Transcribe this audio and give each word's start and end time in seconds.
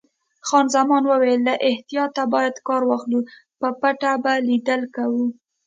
خان 0.47 0.65
زمان 0.75 1.03
وویل: 1.07 1.39
له 1.47 1.53
احتیاطه 1.69 2.23
باید 2.33 2.55
کار 2.67 2.81
واخلو، 2.89 3.19
په 3.59 3.67
پټه 3.79 4.11
به 4.23 4.33
لیدل 4.47 4.81
کوو. 4.95 5.25